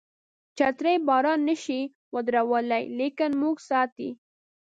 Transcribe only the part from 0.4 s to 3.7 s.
چترۍ باران نشي ودرولای لیکن موږ